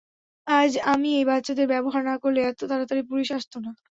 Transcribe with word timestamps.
আজ, 0.47 0.71
আমি 0.85 1.09
এই 1.17 1.25
বাচ্চাদের 1.25 1.67
ব্যবহার 1.67 2.01
না 2.05 2.15
করলে, 2.23 2.39
এত 2.43 2.59
তাড়াতাড়ি 2.69 3.01
পুলিশ 3.09 3.29
আসতো 3.37 3.57
না। 3.65 3.71